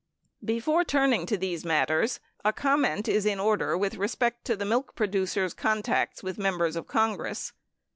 [0.43, 4.95] Before turning to these matters, a comment is in order with respect to the milk
[4.95, 7.53] producers' contacts with Members of Congress.